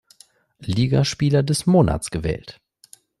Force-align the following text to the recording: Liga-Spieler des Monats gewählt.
Liga-Spieler 0.65 1.43
des 1.43 1.67
Monats 1.67 2.09
gewählt. 2.09 2.59